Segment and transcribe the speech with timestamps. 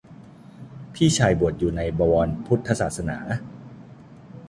[0.93, 3.17] พี่ชายบวชอยู่ในบวรพุทธศาสนา